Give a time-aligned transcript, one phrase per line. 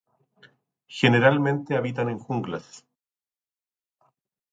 [0.87, 2.87] Generalmente habitan en junglas.